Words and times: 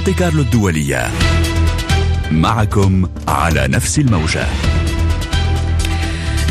مونتي 0.00 0.12
كارلو 0.12 0.42
الدولية. 0.42 1.10
معكم 2.30 3.08
على 3.28 3.68
نفس 3.68 3.98
الموجة. 3.98 4.69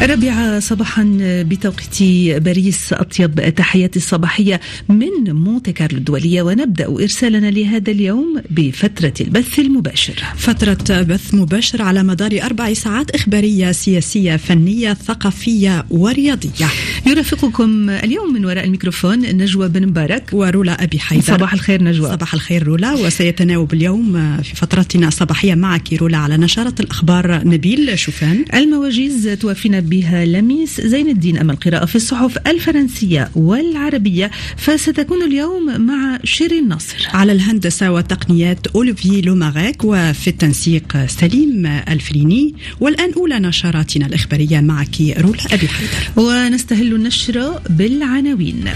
الرابعة 0.01 0.59
صباحا 0.59 1.17
بتوقيت 1.21 2.03
باريس 2.44 2.94
أطيب 2.94 3.55
تحياتي 3.55 3.99
الصباحية 3.99 4.60
من 4.89 5.33
مونتي 5.33 5.71
كارلو 5.71 5.97
الدولية 5.97 6.42
ونبدأ 6.42 6.85
إرسالنا 6.87 7.51
لهذا 7.51 7.92
اليوم 7.92 8.42
بفترة 8.49 9.13
البث 9.21 9.60
المباشر. 9.60 10.24
فترة 10.38 11.01
بث 11.01 11.33
مباشر 11.33 11.81
على 11.81 12.03
مدار 12.03 12.39
أربع 12.43 12.74
ساعات 12.74 13.12
إخبارية 13.12 13.71
سياسية 13.71 14.35
فنية 14.35 14.93
ثقافية 14.93 15.85
ورياضية. 15.89 16.67
يرافقكم 17.07 17.89
اليوم 17.89 18.34
من 18.34 18.45
وراء 18.45 18.66
الميكروفون 18.66 19.20
نجوى 19.20 19.67
بن 19.70 19.88
مبارك 19.88 20.29
ورولا 20.34 20.84
أبي 20.84 20.99
حيدر. 20.99 21.23
صباح 21.23 21.53
الخير 21.53 21.84
نجوى. 21.84 22.09
صباح 22.09 22.34
الخير 22.34 22.63
رولا. 22.63 22.93
وسيتناوب 22.93 23.73
اليوم 23.73 24.38
في 24.43 24.55
فترتنا 24.55 25.07
الصباحية 25.07 25.55
معك 25.55 25.93
رولا 25.93 26.17
على 26.17 26.38
نشرة 26.38 26.75
الأخبار 26.79 27.47
نبيل 27.47 27.99
شوفان. 27.99 28.45
المواجيز 28.53 29.38
توفينا 29.41 29.88
بها 29.89 30.25
لميس 30.25 30.81
زين 30.81 31.09
الدين. 31.09 31.38
أما 31.38 31.53
القراءة 31.53 31.85
في 31.85 31.95
الصحف 31.95 32.38
الفرنسية 32.48 33.31
والعربية 33.35 34.31
فستكون 34.57 35.23
اليوم 35.23 35.81
مع 35.81 36.20
شيرين 36.23 36.67
ناصر. 36.67 37.07
على 37.13 37.31
الهندسة 37.31 37.91
والتقنيات 37.91 38.67
أوليفي 38.67 39.21
لوماغيك 39.21 39.84
وفي 39.84 40.27
التنسيق 40.27 41.05
سليم 41.05 41.65
الفريني. 41.65 42.55
والآن 42.79 43.13
أولى 43.13 43.39
نشراتنا 43.39 44.05
الإخبارية 44.05 44.59
معك 44.59 45.02
رولا 45.02 45.45
أبي 45.53 45.67
حيدر. 45.67 46.21
ونستهل 46.21 46.95
النشرة 46.95 47.62
بالعناوين. 47.70 48.70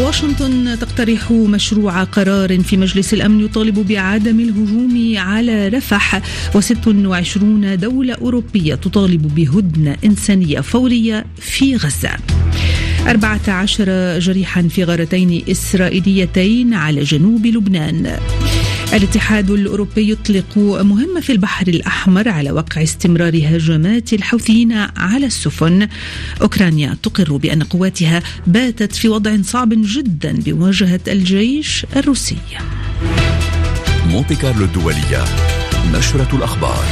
واشنطن 0.00 0.78
تقترح 0.80 1.30
مشروع 1.32 2.04
قرار 2.04 2.62
في 2.62 2.76
مجلس 2.76 3.14
الأمن 3.14 3.44
يطالب 3.44 3.88
بعدم 3.88 4.40
الهجوم 4.40 5.14
على 5.16 5.68
رفح 5.68 6.22
و26 6.54 7.38
دولة 7.74 8.14
أوروبية 8.14 8.74
تطالب 8.74 9.34
بهدنة 9.34 9.96
إنسانية 10.04 10.60
فورية 10.60 11.26
في 11.40 11.76
غزة. 11.76 12.10
14 13.08 14.18
جريحا 14.18 14.62
في 14.62 14.84
غارتين 14.84 15.44
إسرائيليتين 15.50 16.74
على 16.74 17.02
جنوب 17.02 17.46
لبنان. 17.46 18.18
الاتحاد 18.94 19.50
الأوروبي 19.50 20.10
يطلق 20.10 20.58
مهمة 20.82 21.20
في 21.20 21.32
البحر 21.32 21.68
الأحمر 21.68 22.28
على 22.28 22.50
وقع 22.50 22.82
استمرار 22.82 23.36
هجمات 23.36 24.12
الحوثيين 24.12 24.72
على 24.96 25.26
السفن. 25.26 25.88
أوكرانيا 26.42 26.96
تقر 27.02 27.36
بأن 27.36 27.62
قواتها 27.62 28.22
باتت 28.46 28.94
في 28.94 29.08
وضع 29.08 29.42
صعب 29.42 29.72
جدا 29.74 30.32
بمواجهة 30.32 31.00
الجيش 31.08 31.86
الروسي. 31.96 32.36
مونتي 34.06 34.34
كارلو 34.34 34.64
الدولية 34.64 35.24
نشرة 35.92 36.36
الأخبار. 36.36 36.84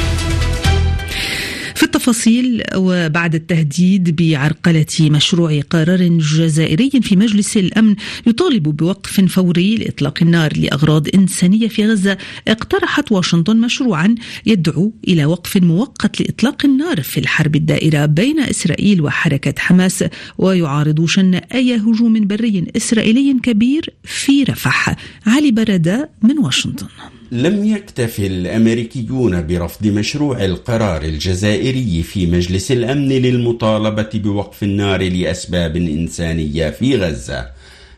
في 1.83 1.87
التفاصيل 1.87 2.63
وبعد 2.77 3.35
التهديد 3.35 4.17
بعرقلة 4.17 4.87
مشروع 5.01 5.61
قرار 5.71 6.09
جزائري 6.09 6.91
في 6.91 7.17
مجلس 7.17 7.57
الأمن 7.57 7.97
يطالب 8.27 8.63
بوقف 8.63 9.21
فوري 9.21 9.77
لإطلاق 9.77 10.19
النار 10.23 10.57
لأغراض 10.57 11.07
إنسانية 11.15 11.69
في 11.69 11.87
غزة 11.87 12.19
اقترحت 12.49 13.13
واشنطن 13.13 13.57
مشروعا 13.57 14.15
يدعو 14.47 14.93
إلى 15.09 15.25
وقف 15.25 15.57
مؤقت 15.57 16.21
لإطلاق 16.21 16.65
النار 16.65 17.03
في 17.03 17.21
الحرب 17.21 17.57
الدائرة 17.57 18.07
بين 18.07 18.41
إسرائيل 18.41 19.01
وحركة 19.01 19.55
حماس 19.59 20.05
ويعارض 20.39 21.05
شن 21.07 21.35
أي 21.35 21.77
هجوم 21.77 22.27
بري 22.27 22.65
إسرائيلي 22.77 23.37
كبير 23.43 23.95
في 24.05 24.43
رفح. 24.43 24.97
علي 25.27 25.51
بردة 25.51 26.11
من 26.23 26.39
واشنطن. 26.39 26.87
لم 27.33 27.65
يكتف 27.65 28.21
الأمريكيون 28.21 29.47
برفض 29.47 29.87
مشروع 29.87 30.45
القرار 30.45 31.03
الجزائري 31.03 32.03
في 32.03 32.27
مجلس 32.27 32.73
الأمن 32.73 33.09
للمطالبة 33.09 34.09
بوقف 34.15 34.63
النار 34.63 35.03
لأسباب 35.03 35.77
إنسانية 35.77 36.71
في 36.71 36.97
غزة. 36.97 37.51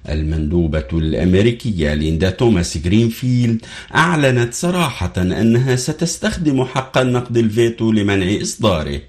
المندوبة 0.09 0.89
الأمريكية 0.93 1.95
ليندا 1.95 2.31
توماس 2.31 2.79
جرينفيلد 2.79 3.59
أعلنت 3.95 4.55
صراحة 4.55 5.13
أنها 5.17 5.77
ستستخدم 5.77 6.65
حق 6.65 6.99
النقد 6.99 7.37
الفيتو 7.37 7.93
لمنع 7.93 8.43
إصداره. 8.43 9.01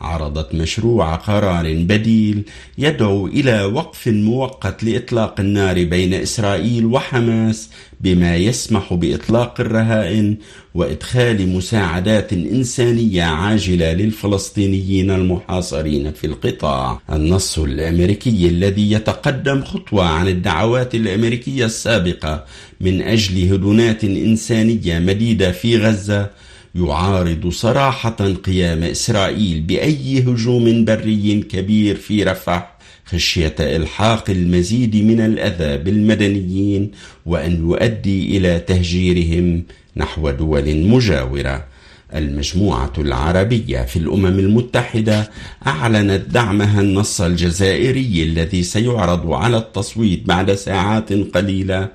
عرضت 0.00 0.54
مشروع 0.54 1.14
قرار 1.14 1.74
بديل 1.74 2.42
يدعو 2.78 3.26
إلى 3.26 3.64
وقف 3.64 4.08
مؤقت 4.08 4.84
لإطلاق 4.84 5.40
النار 5.40 5.84
بين 5.84 6.14
إسرائيل 6.14 6.86
وحماس 6.86 7.70
بما 8.00 8.36
يسمح 8.36 8.94
بإطلاق 8.94 9.60
الرهائن 9.60 10.36
وإدخال 10.74 11.48
مساعدات 11.48 12.32
إنسانية 12.32 13.22
عاجلة 13.22 13.92
للفلسطينيين 13.92 15.10
المحاصرين 15.10 16.12
في 16.12 16.26
القطاع. 16.26 17.00
النص 17.12 17.58
الأمريكي 17.58 18.48
الذي 18.48 18.92
يتقدم 18.92 19.64
خطوة 19.64 20.04
عن 20.06 20.28
الدعوات 20.28 20.94
الأمريكية 20.94 21.64
السابقة 21.64 22.44
من 22.80 23.02
أجل 23.02 23.52
هدنات 23.52 24.04
إنسانية 24.04 24.98
مديدة 24.98 25.52
في 25.52 25.78
غزة 25.78 26.30
يعارض 26.74 27.48
صراحة 27.48 28.34
قيام 28.44 28.82
إسرائيل 28.82 29.60
بأي 29.60 30.22
هجوم 30.22 30.84
بري 30.84 31.40
كبير 31.42 31.96
في 31.96 32.24
رفح 32.24 32.78
خشية 33.04 33.54
إلحاق 33.60 34.30
المزيد 34.30 34.96
من 34.96 35.20
الأذى 35.20 35.76
بالمدنيين 35.76 36.90
وأن 37.26 37.56
يؤدي 37.56 38.36
إلى 38.36 38.58
تهجيرهم 38.58 39.64
نحو 39.96 40.30
دول 40.30 40.76
مجاورة. 40.76 41.64
المجموعة 42.14 42.92
العربية 42.98 43.82
في 43.82 43.96
الأمم 43.96 44.38
المتحدة 44.38 45.30
أعلنت 45.66 46.30
دعمها 46.30 46.80
النص 46.80 47.20
الجزائري 47.20 48.22
الذي 48.22 48.62
سيعرض 48.62 49.32
على 49.32 49.56
التصويت 49.56 50.26
بعد 50.26 50.54
ساعات 50.54 51.12
قليلة 51.12 51.88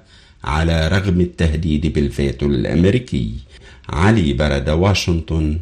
على 0.44 0.88
رغم 0.88 1.22
التهديد 1.22 1.94
بالفيتو 1.94 2.46
الأمريكي. 2.46 3.32
علي 3.90 4.34
برد 4.34 4.70
واشنطن. 4.70 5.60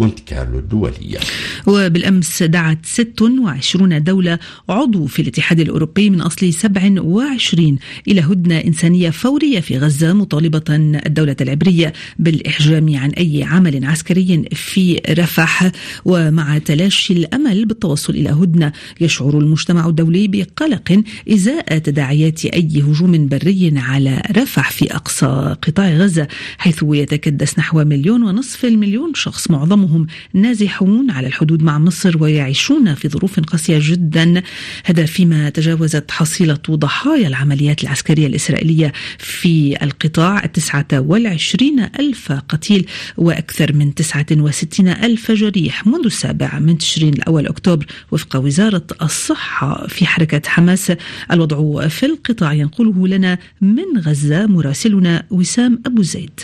مونت 0.00 0.20
كارلو 0.26 0.58
الدولية. 0.58 1.18
وبالأمس 1.66 2.42
دعت 2.42 2.78
26 2.86 4.02
دولة 4.02 4.38
عضو 4.68 5.06
في 5.06 5.22
الاتحاد 5.22 5.60
الأوروبي 5.60 6.10
من 6.10 6.20
أصل 6.20 6.52
27 6.52 7.78
إلى 8.08 8.20
هدنة 8.20 8.58
إنسانية 8.58 9.10
فورية 9.10 9.60
في 9.60 9.78
غزة 9.78 10.12
مطالبة 10.12 10.62
الدولة 11.06 11.36
العبرية 11.40 11.92
بالإحجام 12.18 12.96
عن 12.96 13.10
أي 13.10 13.42
عمل 13.42 13.84
عسكري 13.84 14.44
في 14.52 15.00
رفح. 15.10 15.70
ومع 16.04 16.58
تلاشي 16.58 17.12
الأمل 17.12 17.64
بالتوصل 17.64 18.12
إلى 18.14 18.30
هدنة 18.30 18.72
يشعر 19.00 19.38
المجتمع 19.38 19.86
الدولي 19.88 20.28
بقلق 20.28 21.02
إزاء 21.32 21.78
تداعيات 21.78 22.44
أي 22.44 22.82
هجوم 22.82 23.28
بري 23.28 23.72
على 23.76 24.22
رفح 24.36 24.70
في 24.70 24.94
أقصى 24.94 25.56
قطاع 25.62 25.90
غزة 25.90 26.28
حيث 26.58 26.84
يتكدس 26.88 27.58
نحو 27.58 27.84
مليون 27.84 28.22
ونصف 28.22 28.64
المليون 28.64 29.14
شخص 29.14 29.50
معظمهم 29.50 29.89
معظمهم 29.90 30.06
نازحون 30.32 31.10
على 31.10 31.26
الحدود 31.26 31.62
مع 31.62 31.78
مصر 31.78 32.22
ويعيشون 32.22 32.94
في 32.94 33.08
ظروف 33.08 33.40
قاسية 33.40 33.78
جدا. 33.82 34.42
هذا 34.84 35.06
فيما 35.06 35.50
تجاوزت 35.50 36.10
حصيلة 36.10 36.58
ضحايا 36.70 37.28
العمليات 37.28 37.82
العسكرية 37.82 38.26
الإسرائيلية 38.26 38.92
في 39.18 39.76
القطاع. 39.82 40.44
التسعة 40.44 40.86
والعشرين 40.92 41.80
ألف 41.80 42.32
قتيل 42.32 42.86
وأكثر 43.16 43.72
من 43.72 43.94
تسعة 43.94 44.26
وستين 44.32 44.88
ألف 44.88 45.32
جريح 45.32 45.86
منذ 45.86 46.04
السابع 46.04 46.58
من 46.58 46.78
تشرين 46.78 47.14
الأول 47.14 47.46
أكتوبر 47.46 47.86
وفق 48.10 48.36
وزارة 48.36 48.86
الصحة 49.02 49.86
في 49.86 50.06
حركة 50.06 50.42
حماس. 50.48 50.92
الوضع 51.32 51.88
في 51.88 52.06
القطاع 52.06 52.52
ينقله 52.52 53.08
لنا 53.08 53.38
من 53.60 53.98
غزة 53.98 54.46
مراسلنا 54.46 55.26
وسام 55.30 55.82
أبو 55.86 56.02
زيد. 56.02 56.40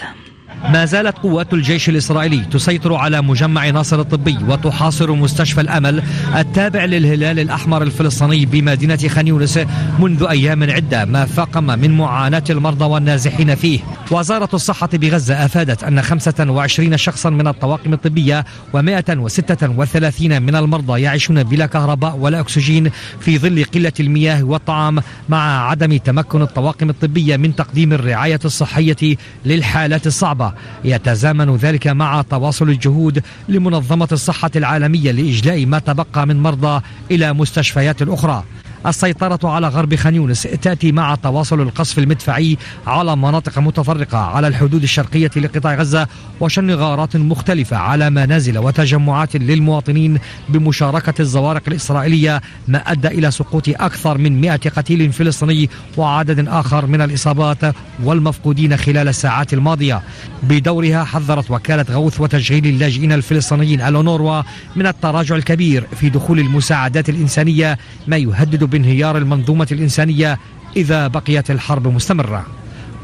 ما 0.64 0.84
زالت 0.84 1.18
قوات 1.18 1.54
الجيش 1.54 1.88
الإسرائيلي 1.88 2.44
تسيطر 2.44 2.94
على 2.94 3.22
مجمع 3.22 3.70
ناصر 3.70 4.00
الطبي 4.00 4.38
وتحاصر 4.48 5.12
مستشفى 5.12 5.60
الأمل 5.60 6.02
التابع 6.36 6.84
للهلال 6.84 7.40
الأحمر 7.40 7.82
الفلسطيني 7.82 8.46
بمدينة 8.46 8.96
خان 9.08 9.26
يونس 9.26 9.60
منذ 9.98 10.26
أيام 10.30 10.70
عدة 10.70 11.04
ما 11.04 11.24
فاقم 11.24 11.64
من 11.64 11.90
معاناة 11.90 12.44
المرضى 12.50 12.84
والنازحين 12.84 13.54
فيه. 13.54 13.80
وزارة 14.10 14.48
الصحة 14.54 14.88
بغزة 14.92 15.44
أفادت 15.44 15.84
أن 15.84 16.02
25 16.02 16.96
شخصا 16.96 17.30
من 17.30 17.46
الطواقم 17.46 17.92
الطبية 17.92 18.44
و136 18.76 20.20
من 20.20 20.56
المرضى 20.56 21.00
يعيشون 21.00 21.42
بلا 21.42 21.66
كهرباء 21.66 22.16
ولا 22.16 22.40
أكسجين 22.40 22.90
في 23.20 23.38
ظل 23.38 23.64
قلة 23.64 23.92
المياه 24.00 24.42
والطعام 24.42 24.98
مع 25.28 25.70
عدم 25.70 25.96
تمكن 25.96 26.42
الطواقم 26.42 26.90
الطبية 26.90 27.36
من 27.36 27.56
تقديم 27.56 27.92
الرعاية 27.92 28.40
الصحية 28.44 29.16
للحالات 29.44 30.06
الصعبة. 30.06 30.52
يتزامن 30.84 31.56
ذلك 31.56 31.86
مع 31.86 32.22
تواصل 32.22 32.68
الجهود 32.68 33.22
لمنظمة 33.48 34.08
الصحة 34.12 34.50
العالمية 34.56 35.10
لإجلاء 35.10 35.66
ما 35.66 35.78
تبقى 35.78 36.26
من 36.26 36.42
مرضى 36.42 36.82
إلى 37.10 37.32
مستشفيات 37.32 38.02
أخرى. 38.02 38.44
السيطرة 38.86 39.38
على 39.50 39.68
غرب 39.68 39.94
خان 39.94 40.14
يونس 40.14 40.42
تأتي 40.42 40.92
مع 40.92 41.14
تواصل 41.14 41.60
القصف 41.60 41.98
المدفعي 41.98 42.58
على 42.86 43.16
مناطق 43.16 43.58
متفرقة 43.58 44.18
على 44.18 44.48
الحدود 44.48 44.82
الشرقية 44.82 45.30
لقطاع 45.36 45.74
غزة 45.74 46.08
وشن 46.40 46.70
غارات 46.70 47.16
مختلفة 47.16 47.76
على 47.76 48.10
منازل 48.10 48.58
وتجمعات 48.58 49.36
للمواطنين 49.36 50.18
بمشاركة 50.48 51.14
الزوارق 51.20 51.62
الإسرائيلية 51.68 52.40
ما 52.68 52.78
أدى 52.78 53.08
إلى 53.08 53.30
سقوط 53.30 53.68
أكثر 53.68 54.18
من 54.18 54.40
100 54.40 54.56
قتيل 54.56 55.12
فلسطيني 55.12 55.70
وعدد 55.96 56.48
آخر 56.48 56.86
من 56.86 57.00
الإصابات 57.00 57.74
والمفقودين 58.02 58.76
خلال 58.76 59.08
الساعات 59.08 59.52
الماضية. 59.54 60.02
بدورها 60.42 61.04
حذرت 61.04 61.50
وكالة 61.50 61.86
غوث 61.90 62.20
وتشغيل 62.20 62.66
اللاجئين 62.66 63.12
الفلسطينيين 63.12 63.80
الأونوروا 63.80 64.42
من 64.76 64.86
التراجع 64.86 65.36
الكبير 65.36 65.86
في 66.00 66.08
دخول 66.08 66.38
المساعدات 66.38 67.08
الإنسانية 67.08 67.78
ما 68.06 68.16
يهدد 68.16 68.64
بانهيار 68.76 69.18
المنظومة 69.18 69.66
الإنسانية 69.72 70.38
إذا 70.76 71.06
بقيت 71.06 71.50
الحرب 71.50 71.88
مستمرة. 71.88 72.46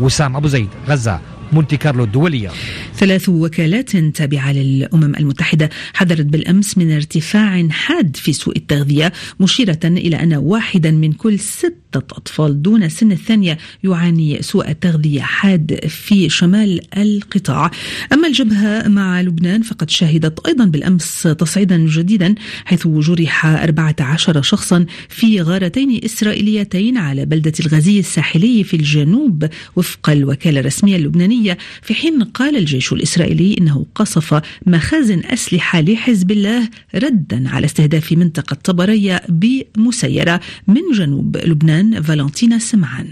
وسام 0.01 0.37
أبو 0.37 0.49
زيد 0.49 0.69
غزة 0.89 1.21
مونتي 1.53 1.77
كارلو 1.77 2.05
الدولية. 2.05 2.51
ثلاث 2.95 3.29
وكالات 3.29 3.97
تابعة 3.97 4.53
للأمم 4.53 5.15
المتحدة 5.15 5.71
حذرت 5.95 6.27
بالأمس 6.27 6.79
من 6.79 6.93
ارتفاع 6.93 7.69
حاد 7.71 8.17
في 8.17 8.33
سوء 8.33 8.57
التغذية 8.57 9.13
مشيرة 9.41 9.81
إلى 9.85 10.17
أن 10.17 10.35
واحدا 10.35 10.91
من 10.91 11.13
كل 11.13 11.39
ستة 11.93 12.17
أطفال 12.17 12.63
دون 12.63 12.89
سن 12.89 13.13
الثانية 13.13 13.59
يعاني 13.85 14.43
سوء 14.43 14.73
تغذية 14.73 15.21
حاد 15.21 15.87
في 15.89 16.29
شمال 16.29 16.81
القطاع. 16.97 17.71
أما 18.13 18.29
الجبهة 18.29 18.89
مع 18.89 19.21
لبنان 19.21 19.63
فقد 19.63 19.91
شهدت 19.91 20.47
أيضا 20.47 20.65
بالأمس 20.65 21.23
تصعيدا 21.23 21.77
جديدا 21.77 22.35
حيث 22.65 22.87
جرح 22.87 23.47
14 23.47 24.43
شخصا 24.43 24.87
في 25.09 25.43
غارتين 25.43 26.01
إسرائيليتين 26.05 26.97
على 26.97 27.27
بلدة 27.27 27.53
الغزي 27.61 27.99
الساحلي 27.99 28.65
في 28.65 28.75
الجنوب 28.77 29.49
وفق 29.77 30.11
الوكالة 30.11 30.61
الرسمية 30.61 30.97
اللبنانية. 30.97 31.59
في 31.83 31.95
حين 31.95 32.23
قال 32.23 32.57
الجيش 32.57 32.93
الإسرائيلي 32.93 33.57
إنه 33.59 33.87
قصف 33.95 34.43
مخازن 34.67 35.23
أسلحة 35.25 35.81
لحزب 35.81 36.31
الله 36.31 36.69
ردا 36.95 37.49
على 37.49 37.67
استهداف 37.67 38.13
منطقة 38.13 38.55
طبرية 38.55 39.23
بمسيرة 39.29 40.41
من 40.69 40.83
جنوب 40.93 41.37
لبنان. 41.37 41.82
فالنتينا 42.03 42.59
سمعان. 42.59 43.11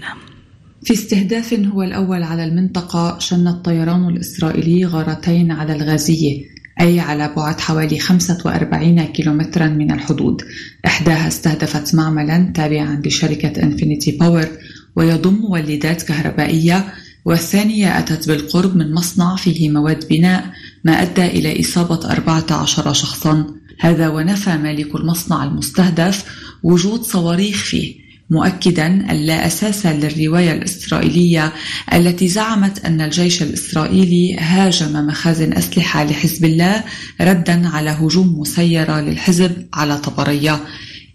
في 0.83 0.93
استهداف 0.93 1.53
هو 1.53 1.83
الأول 1.83 2.23
على 2.23 2.43
المنطقة 2.43 3.19
شن 3.19 3.47
الطيران 3.47 4.09
الإسرائيلي 4.09 4.85
غارتين 4.85 5.51
على 5.51 5.75
الغازية 5.75 6.51
أي 6.81 6.99
على 6.99 7.33
بعد 7.37 7.59
حوالي 7.59 7.99
45 7.99 9.03
كيلومترا 9.05 9.67
من 9.67 9.91
الحدود. 9.91 10.41
إحداها 10.85 11.27
استهدفت 11.27 11.95
معملا 11.95 12.51
تابعا 12.55 13.01
لشركة 13.05 13.63
إنفينيتي 13.63 14.11
باور 14.11 14.47
ويضم 14.95 15.33
مولدات 15.33 16.01
كهربائية 16.01 16.93
والثانية 17.25 17.99
أتت 17.99 18.27
بالقرب 18.27 18.75
من 18.75 18.93
مصنع 18.93 19.35
فيه 19.35 19.69
مواد 19.69 20.07
بناء 20.07 20.45
ما 20.83 21.01
أدى 21.01 21.25
إلى 21.25 21.59
إصابة 21.59 22.11
14 22.11 22.93
شخصا. 22.93 23.47
هذا 23.79 24.09
ونفى 24.09 24.57
مالك 24.57 24.95
المصنع 24.95 25.43
المستهدف 25.43 26.25
وجود 26.63 27.01
صواريخ 27.01 27.55
فيه. 27.63 28.10
مؤكدا 28.31 28.87
أن 28.87 29.15
لا 29.15 29.47
أساس 29.47 29.85
للرواية 29.85 30.51
الإسرائيلية 30.51 31.53
التي 31.93 32.27
زعمت 32.27 32.85
أن 32.85 33.01
الجيش 33.01 33.43
الإسرائيلي 33.43 34.37
هاجم 34.37 35.07
مخازن 35.07 35.53
أسلحة 35.53 36.03
لحزب 36.03 36.45
الله 36.45 36.83
ردا 37.21 37.67
على 37.67 37.89
هجوم 37.89 38.39
مسيرة 38.39 39.01
للحزب 39.01 39.51
على 39.73 39.97
طبرية. 39.97 40.59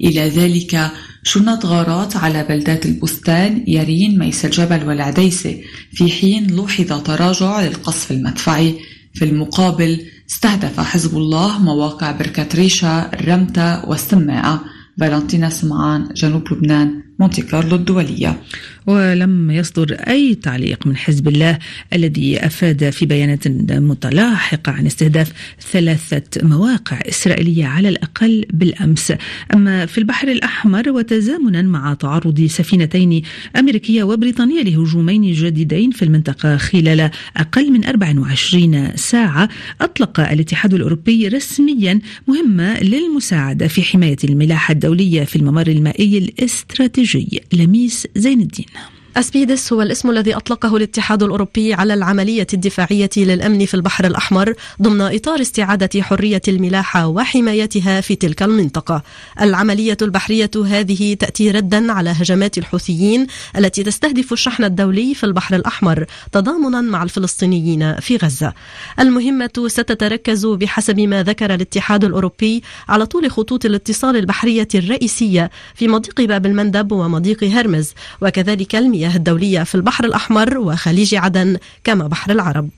إلى 0.04 0.28
ذلك 0.28 0.90
شنت 1.22 1.66
غارات 1.66 2.16
على 2.16 2.44
بلدات 2.48 2.86
البستان 2.86 3.64
يارين 3.66 4.18
ميس 4.18 4.44
الجبل 4.44 4.88
والعديسة 4.88 5.60
في 5.92 6.10
حين 6.10 6.46
لوحظ 6.50 7.02
تراجع 7.02 7.60
للقصف 7.60 8.10
المدفعي. 8.10 8.74
في 9.14 9.24
المقابل 9.24 10.06
استهدف 10.30 10.80
حزب 10.80 11.16
الله 11.16 11.58
مواقع 11.58 12.12
بركة 12.12 12.46
ريشة 12.54 12.98
الرمتة 13.00 13.88
والسماعة 13.88 14.64
فالنتينا 15.00 15.50
سمعان 15.50 16.08
جنوب 16.14 16.52
لبنان. 16.52 17.05
مونتي 17.18 17.42
كارلو 17.42 17.76
الدولية. 17.76 18.40
ولم 18.86 19.50
يصدر 19.50 19.92
أي 19.92 20.34
تعليق 20.34 20.86
من 20.86 20.96
حزب 20.96 21.28
الله 21.28 21.58
الذي 21.92 22.46
أفاد 22.46 22.90
في 22.90 23.06
بيانات 23.06 23.48
متلاحقة 23.70 24.72
عن 24.72 24.86
استهداف 24.86 25.32
ثلاثة 25.72 26.22
مواقع 26.42 27.00
إسرائيلية 27.08 27.66
على 27.66 27.88
الأقل 27.88 28.44
بالأمس. 28.52 29.12
أما 29.54 29.86
في 29.86 29.98
البحر 29.98 30.28
الأحمر 30.28 30.90
وتزامنا 30.90 31.62
مع 31.62 31.94
تعرض 31.94 32.46
سفينتين 32.46 33.22
أمريكية 33.56 34.02
وبريطانية 34.02 34.62
لهجومين 34.62 35.32
جديدين 35.32 35.90
في 35.90 36.04
المنطقة 36.04 36.56
خلال 36.56 37.10
أقل 37.36 37.72
من 37.72 37.84
24 37.84 38.96
ساعة 38.96 39.48
أطلق 39.80 40.20
الاتحاد 40.20 40.74
الأوروبي 40.74 41.28
رسميا 41.28 42.00
مهمة 42.28 42.80
للمساعدة 42.80 43.68
في 43.68 43.82
حماية 43.82 44.16
الملاحة 44.24 44.72
الدولية 44.72 45.24
في 45.24 45.36
الممر 45.36 45.66
المائي 45.66 46.18
الاستراتيجي. 46.18 47.05
لميس 47.52 48.06
زين 48.16 48.40
الدين. 48.40 48.66
أسبيدس 49.16 49.72
هو 49.72 49.82
الاسم 49.82 50.10
الذي 50.10 50.36
أطلقه 50.36 50.76
الاتحاد 50.76 51.22
الأوروبي 51.22 51.74
على 51.74 51.94
العملية 51.94 52.46
الدفاعية 52.54 53.10
للأمن 53.16 53.66
في 53.66 53.74
البحر 53.74 54.06
الأحمر 54.06 54.54
ضمن 54.82 55.00
إطار 55.00 55.40
استعادة 55.40 56.02
حرية 56.02 56.42
الملاحة 56.48 57.06
وحمايتها 57.06 58.00
في 58.00 58.14
تلك 58.14 58.42
المنطقة. 58.42 59.02
العملية 59.40 59.96
البحرية 60.02 60.50
هذه 60.66 61.14
تأتي 61.14 61.50
ردا 61.50 61.92
على 61.92 62.10
هجمات 62.10 62.58
الحوثيين 62.58 63.26
التي 63.58 63.82
تستهدف 63.82 64.32
الشحن 64.32 64.64
الدولي 64.64 65.14
في 65.14 65.24
البحر 65.24 65.56
الأحمر 65.56 66.06
تضامنا 66.32 66.80
مع 66.80 67.02
الفلسطينيين 67.02 68.00
في 68.00 68.16
غزة. 68.16 68.52
المهمة 69.00 69.64
ستتركز 69.66 70.46
بحسب 70.46 71.00
ما 71.00 71.22
ذكر 71.22 71.54
الاتحاد 71.54 72.04
الأوروبي 72.04 72.62
على 72.88 73.06
طول 73.06 73.30
خطوط 73.30 73.64
الاتصال 73.64 74.16
البحرية 74.16 74.68
الرئيسية 74.74 75.50
في 75.74 75.88
مضيق 75.88 76.20
باب 76.20 76.46
المندب 76.46 76.92
ومضيق 76.92 77.44
هرمز 77.44 77.92
وكذلك 78.22 78.76
المياه 78.76 79.05
المياه 79.06 79.16
الدولية 79.18 79.62
في 79.62 79.74
البحر 79.74 80.04
الأحمر 80.04 80.58
وخليج 80.58 81.14
عدن 81.14 81.56
كما 81.84 82.06
بحر 82.06 82.32
العرب. 82.32 82.68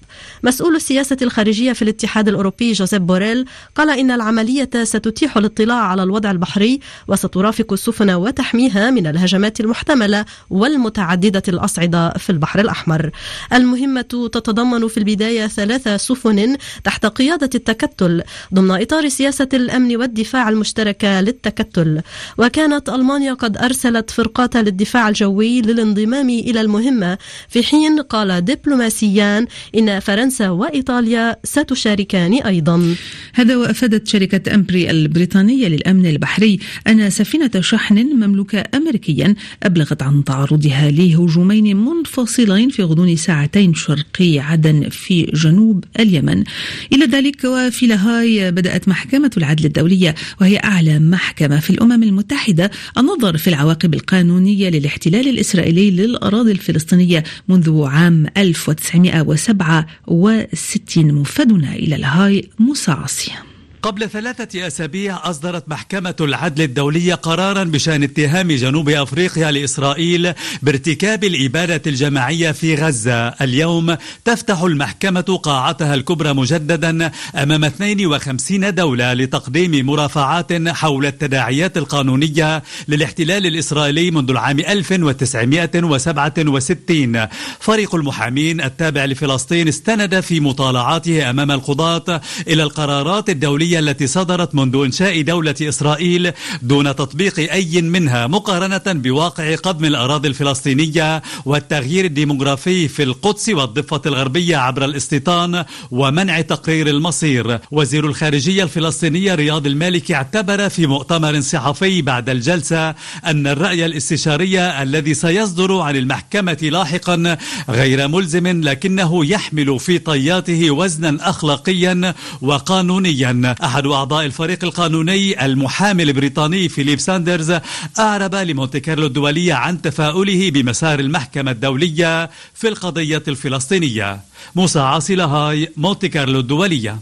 مسؤول 0.42 0.76
السياسة 0.76 1.16
الخارجية 1.22 1.72
في 1.72 1.82
الاتحاد 1.82 2.28
الأوروبي 2.28 2.72
جوزيف 2.72 3.02
بوريل 3.02 3.44
قال 3.74 3.90
إن 3.90 4.10
العملية 4.10 4.70
ستتيح 4.82 5.36
الاطلاع 5.36 5.76
على 5.76 6.02
الوضع 6.02 6.30
البحري 6.30 6.80
وسترافق 7.08 7.72
السفن 7.72 8.10
وتحميها 8.10 8.90
من 8.90 9.06
الهجمات 9.06 9.60
المحتملة 9.60 10.24
والمتعددة 10.50 11.42
الأصعدة 11.48 12.10
في 12.10 12.30
البحر 12.30 12.60
الأحمر. 12.60 13.10
المهمة 13.52 14.28
تتضمن 14.32 14.88
في 14.88 14.98
البداية 14.98 15.46
ثلاث 15.46 15.88
سفن 15.88 16.56
تحت 16.84 17.06
قيادة 17.06 17.50
التكتل 17.54 18.22
ضمن 18.54 18.80
إطار 18.82 19.08
سياسة 19.08 19.48
الأمن 19.54 19.96
والدفاع 19.96 20.48
المشتركة 20.48 21.20
للتكتل. 21.20 22.02
وكانت 22.38 22.88
ألمانيا 22.88 23.34
قد 23.34 23.56
أرسلت 23.56 24.10
فرقات 24.10 24.56
للدفاع 24.56 25.08
الجوي 25.08 25.60
للانضمام 25.62 26.17
إلى 26.22 26.60
المهمة. 26.60 27.18
في 27.48 27.62
حين 27.62 28.00
قال 28.00 28.44
دبلوماسيان 28.44 29.46
إن 29.78 30.00
فرنسا 30.00 30.50
وإيطاليا 30.50 31.36
ستشاركان 31.44 32.34
أيضا. 32.34 32.94
هذا 33.34 33.56
وأفادت 33.56 34.08
شركة 34.08 34.54
أمبري 34.54 34.90
البريطانية 34.90 35.68
للأمن 35.68 36.06
البحري 36.06 36.58
أن 36.86 37.10
سفينة 37.10 37.50
شحن 37.60 37.98
مملوكة 37.98 38.64
أمريكيا 38.74 39.34
أبلغت 39.62 40.02
عن 40.02 40.24
تعرضها 40.24 40.90
لهجومين 40.90 41.76
منفصلين 41.76 42.68
في 42.68 42.82
غضون 42.82 43.16
ساعتين 43.16 43.74
شرقي 43.74 44.38
عدن 44.38 44.88
في 44.88 45.22
جنوب 45.22 45.84
اليمن. 46.00 46.44
إلى 46.92 47.06
ذلك 47.06 47.44
وفي 47.44 47.86
لاهاي 47.86 48.50
بدأت 48.50 48.88
محكمة 48.88 49.30
العدل 49.36 49.64
الدولية 49.66 50.14
وهي 50.40 50.56
أعلى 50.56 50.98
محكمة 50.98 51.60
في 51.60 51.70
الأمم 51.70 52.02
المتحدة. 52.02 52.70
النظر 52.98 53.36
في 53.36 53.48
العواقب 53.48 53.94
القانونية 53.94 54.68
للاحتلال 54.68 55.28
الإسرائيلي 55.28 55.90
للأراضي 56.08 56.52
الفلسطينية 56.52 57.24
منذ 57.48 57.84
عام 57.84 58.26
1907 58.36 59.86
وستين 60.06 61.14
مفادنا 61.14 61.72
إلى 61.74 61.96
الهاي 61.96 62.48
مصاصية 62.58 63.42
قبل 63.82 64.10
ثلاثة 64.10 64.66
أسابيع 64.66 65.30
أصدرت 65.30 65.68
محكمة 65.68 66.14
العدل 66.20 66.62
الدولية 66.62 67.14
قرارا 67.14 67.64
بشأن 67.64 68.02
اتهام 68.02 68.52
جنوب 68.52 68.88
أفريقيا 68.88 69.50
لإسرائيل 69.50 70.32
بارتكاب 70.62 71.24
الإبادة 71.24 71.82
الجماعية 71.86 72.52
في 72.52 72.74
غزة. 72.74 73.28
اليوم 73.28 73.96
تفتح 74.24 74.62
المحكمة 74.62 75.40
قاعتها 75.42 75.94
الكبرى 75.94 76.32
مجددا 76.32 77.10
أمام 77.36 77.64
52 77.64 78.74
دولة 78.74 79.12
لتقديم 79.12 79.86
مرافعات 79.86 80.68
حول 80.68 81.06
التداعيات 81.06 81.78
القانونية 81.78 82.62
للاحتلال 82.88 83.46
الإسرائيلي 83.46 84.10
منذ 84.10 84.30
العام 84.30 84.60
1967 84.60 87.26
فريق 87.60 87.94
المحامين 87.94 88.60
التابع 88.60 89.04
لفلسطين 89.04 89.68
استند 89.68 90.20
في 90.20 90.40
مطالعاته 90.40 91.30
أمام 91.30 91.50
القضاة 91.50 92.20
إلى 92.48 92.62
القرارات 92.62 93.30
الدولية 93.30 93.67
الإجمالية 93.68 93.78
التي 93.78 94.06
صدرت 94.06 94.54
منذ 94.54 94.84
إنشاء 94.84 95.22
دولة 95.22 95.54
إسرائيل 95.62 96.32
دون 96.62 96.96
تطبيق 96.96 97.38
أي 97.38 97.82
منها 97.82 98.26
مقارنة 98.26 98.82
بواقع 98.86 99.54
قضم 99.54 99.84
الأراضي 99.84 100.28
الفلسطينية 100.28 101.22
والتغيير 101.44 102.04
الديموغرافي 102.04 102.88
في 102.88 103.02
القدس 103.02 103.48
والضفة 103.48 104.02
الغربية 104.06 104.56
عبر 104.56 104.84
الاستيطان 104.84 105.64
ومنع 105.90 106.40
تقرير 106.40 106.88
المصير. 106.88 107.58
وزير 107.70 108.06
الخارجية 108.06 108.62
الفلسطينية 108.62 109.34
رياض 109.34 109.66
المالكي 109.66 110.14
اعتبر 110.14 110.68
في 110.68 110.86
مؤتمر 110.86 111.40
صحفي 111.40 112.02
بعد 112.02 112.28
الجلسة 112.28 112.94
أن 113.26 113.46
الرأي 113.46 113.86
الاستشاري 113.86 114.60
الذي 114.60 115.14
سيصدر 115.14 115.78
عن 115.78 115.96
المحكمة 115.96 116.58
لاحقا 116.62 117.36
غير 117.68 118.08
ملزم 118.08 118.46
لكنه 118.46 119.26
يحمل 119.26 119.80
في 119.80 119.98
طياته 119.98 120.70
وزنا 120.70 121.30
أخلاقيا 121.30 122.14
وقانونيا. 122.42 123.54
أحد 123.64 123.86
أعضاء 123.86 124.26
الفريق 124.26 124.64
القانوني 124.64 125.44
المحامي 125.44 126.02
البريطاني 126.02 126.68
فيليب 126.68 126.98
ساندز 127.00 127.54
أعرب 127.98 128.34
لمونتي 128.34 128.80
كارلو 128.80 129.06
الدولية 129.06 129.54
عن 129.54 129.82
تفاؤله 129.82 130.50
بمسار 130.50 131.00
المحكمة 131.00 131.50
الدولية 131.50 132.30
في 132.54 132.68
القضية 132.68 133.22
الفلسطينية. 133.28 134.20
موسى 134.54 134.80
عاصي 134.80 135.14
لاهاي 135.14 135.72
مونتي 135.76 136.08
كارلو 136.08 136.40
الدولية. 136.40 136.98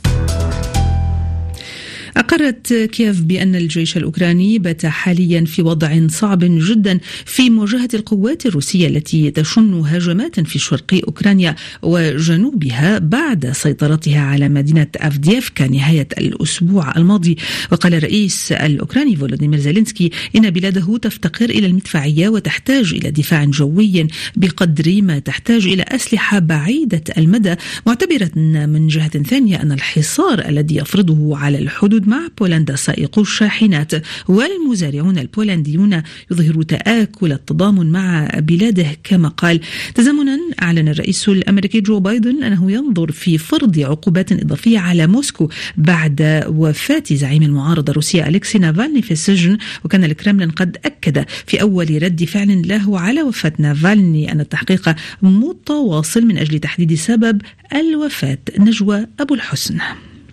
أقرت 2.17 2.73
كييف 2.73 3.21
بأن 3.21 3.55
الجيش 3.55 3.97
الأوكراني 3.97 4.59
بات 4.59 4.87
حاليا 4.87 5.45
في 5.45 5.63
وضع 5.63 6.07
صعب 6.09 6.39
جدا 6.43 6.99
في 7.25 7.51
مواجهة 7.51 7.89
القوات 7.95 8.47
الروسية 8.47 8.89
التي 8.89 9.31
تشن 9.31 9.75
هجمات 9.75 10.41
في 10.41 10.59
شرق 10.59 11.01
أوكرانيا 11.07 11.55
وجنوبها 11.83 12.99
بعد 12.99 13.53
سيطرتها 13.53 14.21
على 14.21 14.49
مدينة 14.49 14.87
أفديفكا 14.97 15.67
نهاية 15.67 16.09
الأسبوع 16.19 16.97
الماضي. 16.97 17.37
وقال 17.73 17.95
الرئيس 17.95 18.53
الأوكراني 18.53 19.17
فولوديمير 19.17 19.61
زيلينسكي 19.61 20.11
إن 20.37 20.51
بلاده 20.51 20.99
تفتقر 20.99 21.51
إلى 21.51 21.67
المدفعية 21.67 22.29
وتحتاج 22.29 22.95
إلى 22.95 23.11
دفاع 23.11 23.45
جوي 23.45 24.07
بقدر 24.37 25.03
ما 25.03 25.19
تحتاج 25.19 25.67
إلى 25.67 25.83
أسلحة 25.83 26.39
بعيدة 26.39 27.03
المدى. 27.19 27.55
معتبرة 27.87 28.31
من 28.67 28.87
جهة 28.87 29.23
ثانية 29.23 29.63
أن 29.63 29.73
الحصار 29.73 30.49
الذي 30.49 30.77
يفرضه 30.77 31.39
على 31.39 31.59
الحدود 31.59 32.06
مع 32.07 32.29
بولندا 32.39 32.77
سائقو 32.77 33.23
الشاحنات 33.23 33.93
والمزارعون 34.29 35.19
البولنديون 35.19 36.03
يظهر 36.31 36.63
تآكل 36.63 37.33
التضامن 37.33 37.93
مع 37.93 38.31
بلاده 38.39 38.87
كما 39.05 39.29
قال. 39.29 39.61
تزامنا 39.95 40.39
أعلن 40.63 40.89
الرئيس 40.89 41.29
الأمريكي 41.29 41.81
جو 41.81 42.01
بايدن 42.01 42.45
أنه 42.45 42.73
ينظر 42.73 43.13
في 43.13 43.39
فرض 43.39 43.79
عقوبات 43.79 44.33
إضافية 44.33 44.79
على 44.79 45.07
موسكو 45.07 45.49
بعد 45.77 46.45
وفاة 46.49 47.03
زعيم 47.13 47.43
المعارضة 47.43 47.91
الروسية 47.91 48.29
أليكسي 48.29 48.59
نافالني 48.59 49.03
في 49.03 49.11
السجن 49.11 49.59
وكان 49.85 50.05
الكرملين 50.05 50.51
قد 50.51 50.77
أكد 50.85 51.25
في 51.47 51.61
أول 51.61 52.03
رد 52.03 52.25
فعل 52.25 52.69
له 52.69 53.01
على 53.01 53.23
وفاة 53.23 53.53
نافالني 53.59 54.33
أن 54.33 54.41
التحقيق 54.41 54.95
متواصل 55.23 56.27
من 56.27 56.39
أجل 56.39 56.59
تحديد 56.59 56.95
سبب 56.95 57.43
الوفاة. 57.75 58.39
نجوى 58.59 59.07
أبو 59.21 59.35
الحسن. 59.35 59.79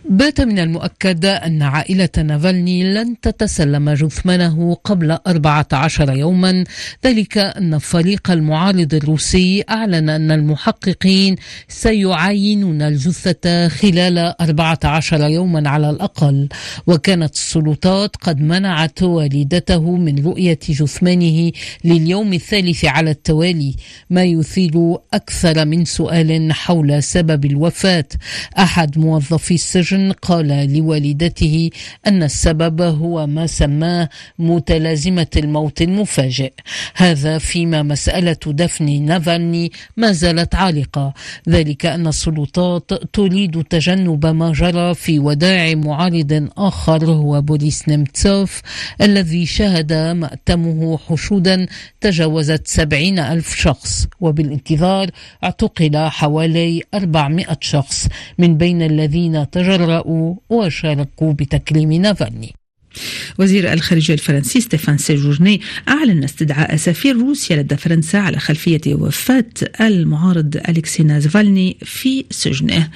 بات 0.10 0.42
من 0.42 0.60
المؤكد 0.60 1.26
أن 1.26 1.62
عائلة 1.62 2.10
نافالني 2.18 2.94
لن 2.94 3.20
تتسلم 3.22 3.90
جثمانه 3.90 4.78
قبل 4.84 5.18
14 5.28 6.12
يوما. 6.12 6.64
ذلك 7.06 7.38
أن 7.38 7.78
فريق 7.78 8.32
المعارض 8.32 8.94
الروسي 8.94 9.64
أعلن 9.70 10.10
أن 10.10 10.32
المحققين 10.32 11.36
سيعاينون 11.68 12.82
الجثة 12.82 13.68
خلال 13.68 14.18
14 14.42 15.30
يوما 15.30 15.70
على 15.70 15.90
الأقل. 15.90 16.50
وكانت 16.88 17.34
السلطات 17.34 18.16
قد 18.16 18.42
منعت 18.42 19.04
والدته 19.04 19.96
من 19.96 20.26
رؤية 20.26 20.60
جثمانه 20.70 21.52
لليوم 21.84 22.34
الثالث 22.34 22.86
على 22.86 23.12
التوالي 23.12 23.76
ما 24.10 24.24
يثير 24.24 24.98
أكثر 25.14 25.66
من 25.66 25.86
سؤال 25.86 26.54
حول 26.54 27.04
سبب 27.04 27.46
الوفاة. 27.46 28.06
أحد 28.60 28.98
موظفي 28.98 29.54
السجن 29.54 29.93
قال 30.22 30.74
لوالدته 30.78 31.70
أن 32.08 32.24
السبب 32.24 32.82
هو 32.82 33.28
ما 33.28 33.48
سماه 33.48 34.10
متلازمة 34.40 35.28
الموت 35.38 35.82
المفاجئ. 35.82 36.54
هذا 36.96 37.38
فيما 37.38 37.84
مسألة 37.84 38.38
دفن 38.48 39.02
نافالني 39.06 39.72
ما 39.98 40.12
زالت 40.12 40.56
عالقة. 40.56 41.14
ذلك 41.50 41.86
أن 41.86 42.08
السلطات 42.08 42.94
تريد 43.14 43.64
تجنب 43.64 44.26
ما 44.26 44.52
جرى 44.52 44.94
في 44.94 45.20
وداع 45.20 45.74
معارض 45.76 46.50
آخر 46.58 47.06
هو 47.06 47.42
بوريس 47.42 47.90
نيمتسوف 47.90 48.62
الذي 49.02 49.46
شهد 49.46 49.94
مأتمه 49.94 50.98
حشودا 50.98 51.68
تجاوزت 52.02 52.68
سبعين 52.68 53.20
ألف 53.20 53.56
شخص 53.56 54.08
وبالانتظار 54.22 55.10
اعتقل 55.44 55.98
حوالي 55.98 56.82
400 56.94 57.58
شخص 57.62 58.08
من 58.38 58.58
بين 58.58 58.82
الذين 58.82 59.50
تجرؤوا 59.50 59.83
تجرؤوا 59.84 60.36
وشاركوا 60.50 61.34
بتكريم 61.34 61.94
نافالني 61.94 62.54
وزير 63.40 63.74
الخارجية 63.74 64.14
الفرنسي 64.14 64.62
ستيفان 64.62 64.98
سيجورني 64.98 65.62
أعلن 65.90 66.24
استدعاء 66.24 66.76
سفير 66.76 67.16
روسيا 67.16 67.56
لدى 67.56 67.78
فرنسا 67.78 68.18
على 68.18 68.40
خلفية 68.40 68.82
وفاة 68.88 69.46
المعارض 69.82 70.58
أليكسي 70.70 71.04
نافالني 71.04 71.78
في 71.82 72.26
سجنه. 72.32 72.90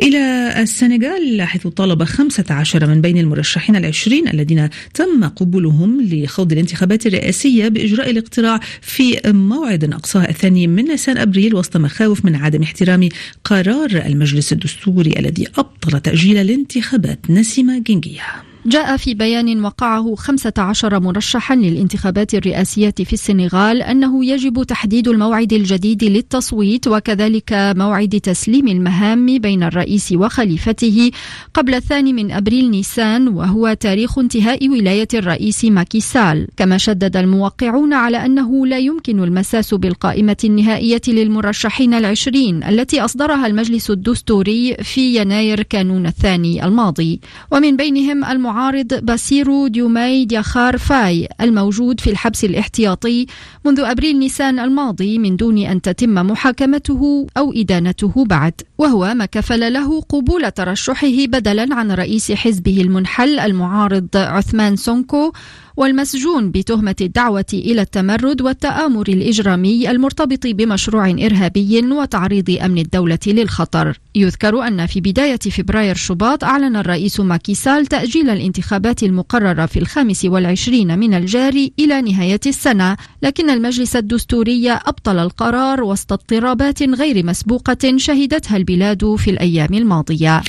إلى 0.00 0.54
السنغال 0.62 1.42
حيث 1.42 1.66
طالب 1.66 2.04
15 2.04 2.86
من 2.86 3.00
بين 3.00 3.18
المرشحين 3.18 3.76
العشرين 3.76 4.28
الذين 4.28 4.68
تم 4.94 5.24
قبولهم 5.24 6.02
لخوض 6.02 6.52
الانتخابات 6.52 7.06
الرئاسية 7.06 7.68
بإجراء 7.68 8.10
الاقتراع 8.10 8.60
في 8.80 9.20
موعد 9.24 9.84
أقصاه 9.84 10.28
الثاني 10.28 10.66
من 10.66 10.84
نيسان 10.84 11.18
أبريل 11.18 11.54
وسط 11.54 11.76
مخاوف 11.76 12.24
من 12.24 12.36
عدم 12.36 12.62
احترام 12.62 13.08
قرار 13.44 13.90
المجلس 13.90 14.52
الدستوري 14.52 15.14
الذي 15.18 15.48
أبطل 15.58 16.00
تأجيل 16.00 16.36
الانتخابات 16.36 17.30
نسيمة 17.30 17.78
جنجيه 17.78 18.22
جاء 18.66 18.96
في 18.96 19.14
بيان 19.14 19.64
وقعه 19.64 20.14
15 20.14 21.00
مرشحا 21.00 21.56
للانتخابات 21.56 22.34
الرئاسية 22.34 22.94
في 23.04 23.12
السنغال 23.12 23.82
أنه 23.82 24.24
يجب 24.24 24.62
تحديد 24.62 25.08
الموعد 25.08 25.52
الجديد 25.52 26.04
للتصويت 26.04 26.88
وكذلك 26.88 27.52
موعد 27.52 28.20
تسليم 28.22 28.68
المهام 28.68 29.38
بين 29.38 29.62
الرئيس 29.62 30.12
وخليفته 30.12 31.10
قبل 31.54 31.74
الثاني 31.74 32.12
من 32.12 32.30
أبريل 32.30 32.70
نيسان 32.70 33.28
وهو 33.28 33.72
تاريخ 33.80 34.18
انتهاء 34.18 34.68
ولاية 34.68 35.08
الرئيس 35.14 35.64
ماكيسال 35.64 36.46
كما 36.56 36.78
شدد 36.78 37.16
الموقعون 37.16 37.92
على 37.92 38.16
أنه 38.26 38.66
لا 38.66 38.78
يمكن 38.78 39.24
المساس 39.24 39.74
بالقائمة 39.74 40.36
النهائية 40.44 41.02
للمرشحين 41.08 41.94
العشرين 41.94 42.64
التي 42.64 43.00
أصدرها 43.00 43.46
المجلس 43.46 43.90
الدستوري 43.90 44.76
في 44.82 45.16
يناير 45.16 45.62
كانون 45.62 46.06
الثاني 46.06 46.64
الماضي. 46.64 47.20
ومن 47.50 47.76
بينهم 47.76 48.24
المعارض 48.24 48.55
المعارض 48.56 48.94
باسيرو 48.94 49.66
ديوماي 49.66 50.24
دياخار 50.24 50.78
فاي 50.78 51.28
الموجود 51.40 52.00
في 52.00 52.10
الحبس 52.10 52.44
الاحتياطي 52.44 53.26
منذ 53.64 53.80
أبريل 53.80 54.18
نيسان 54.18 54.58
الماضي 54.58 55.18
من 55.18 55.36
دون 55.36 55.58
أن 55.58 55.82
تتم 55.82 56.14
محاكمته 56.14 57.26
أو 57.36 57.52
إدانته 57.52 58.24
بعد 58.24 58.52
وهو 58.78 59.14
ما 59.14 59.26
كفل 59.26 59.72
له 59.72 60.00
قبول 60.00 60.50
ترشحه 60.50 61.26
بدلا 61.26 61.74
عن 61.74 61.92
رئيس 61.92 62.32
حزبه 62.32 62.80
المنحل 62.80 63.38
المعارض 63.38 64.08
عثمان 64.14 64.76
سونكو 64.76 65.32
والمسجون 65.76 66.50
بتهمة 66.50 66.96
الدعوة 67.00 67.44
إلى 67.52 67.82
التمرد 67.82 68.42
والتآمر 68.42 69.08
الإجرامي 69.08 69.90
المرتبط 69.90 70.46
بمشروع 70.46 71.10
إرهابي 71.10 71.80
وتعريض 71.80 72.58
أمن 72.64 72.78
الدولة 72.78 73.18
للخطر. 73.26 74.00
يذكر 74.14 74.62
أن 74.62 74.86
في 74.86 75.00
بداية 75.00 75.38
فبراير 75.38 75.94
شباط 75.94 76.44
أعلن 76.44 76.76
الرئيس 76.76 77.20
ماكي 77.20 77.60
سال 77.60 77.86
تأجيل 77.86 78.30
الانتخابات 78.30 79.02
المقررة 79.02 79.66
في 79.66 79.78
الخامس 79.78 80.24
والعشرين 80.24 80.98
من 80.98 81.14
الجاري 81.14 81.72
إلى 81.78 82.02
نهاية 82.02 82.40
السنة 82.46 82.96
لكن 83.22 83.50
المجلس 83.50 83.96
الدستوري 83.96 84.70
أبطل 84.70 85.18
القرار 85.18 85.82
وسط 85.82 86.12
اضطرابات 86.12 86.82
غير 86.82 87.26
مسبوقة 87.26 87.96
شهدتها 87.96 88.56
البلاد 88.56 89.14
في 89.14 89.30
الأيام 89.30 89.74
الماضية. 89.74 90.42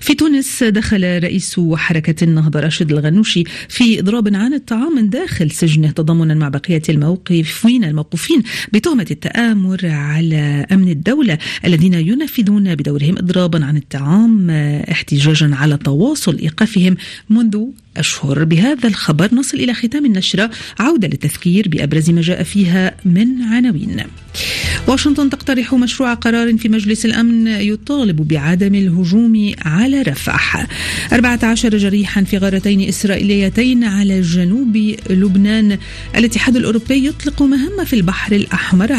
في 0.00 0.14
تونس 0.14 0.62
دخل 0.64 1.22
رئيس 1.22 1.60
حركة 1.74 2.24
النهضة 2.24 2.60
راشد 2.60 2.92
الغنوشي 2.92 3.44
في 3.68 4.00
إضراب 4.00 4.34
عن 4.34 4.54
الطعام 4.72 4.96
من 4.96 5.10
داخل 5.10 5.50
سجنه 5.50 5.90
تضامنا 5.90 6.34
مع 6.34 6.48
بقية 6.48 6.82
الموقفين 6.88 7.84
الموقوفين 7.84 8.42
بتهمة 8.72 9.06
التآمر 9.10 9.80
على 9.86 10.66
أمن 10.72 10.88
الدولة 10.88 11.38
الذين 11.64 11.94
ينفذون 11.94 12.74
بدورهم 12.74 13.18
إضرابا 13.18 13.64
عن 13.64 13.76
الطعام 13.76 14.50
احتجاجا 14.90 15.54
على 15.54 15.76
تواصل 15.76 16.38
إيقافهم 16.38 16.96
منذ 17.30 17.58
أشهر. 17.96 18.44
بهذا 18.44 18.88
الخبر 18.88 19.34
نصل 19.34 19.56
إلى 19.56 19.74
ختام 19.74 20.06
النشرة. 20.06 20.50
عودة 20.78 21.08
للتذكير 21.08 21.68
بأبرز 21.68 22.10
ما 22.10 22.20
جاء 22.20 22.42
فيها 22.42 22.94
من 23.04 23.42
عناوين. 23.42 24.02
واشنطن 24.88 25.30
تقترح 25.30 25.74
مشروع 25.74 26.14
قرار 26.14 26.58
في 26.58 26.68
مجلس 26.68 27.06
الأمن 27.06 27.46
يطالب 27.46 28.28
بعدم 28.28 28.74
الهجوم 28.74 29.52
على 29.64 30.02
رفح. 30.02 30.66
14 31.12 31.76
جريحا 31.76 32.22
في 32.22 32.38
غارتين 32.38 32.88
إسرائيليتين 32.88 33.84
على 33.84 34.20
جنوب 34.20 34.57
لبنان 35.10 35.78
الاتحاد 36.16 36.56
الأوروبي 36.56 37.06
يطلق 37.06 37.42
مهمة 37.42 37.84
في 37.84 37.96
البحر 37.96 38.32
الأحمر. 38.32 38.92